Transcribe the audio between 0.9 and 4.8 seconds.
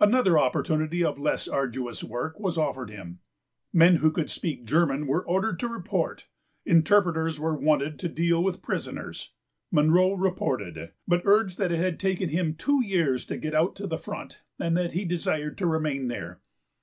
of less arduous work was offered him. Men who could speak